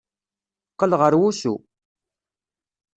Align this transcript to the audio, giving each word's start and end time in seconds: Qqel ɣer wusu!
Qqel 0.73 0.93
ɣer 0.99 1.13
wusu! 1.19 1.55